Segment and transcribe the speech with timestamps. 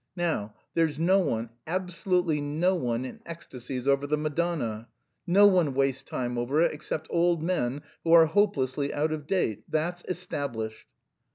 [0.15, 4.87] Now, there's no one, absolutely no one, in ecstasies over the Madonna;
[5.27, 9.61] no one wastes time over it except old men who are hopelessly out of date.
[9.69, 10.87] That's established."